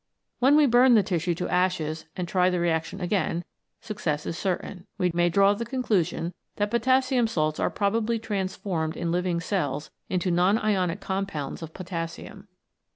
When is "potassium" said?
6.71-7.27, 11.75-12.47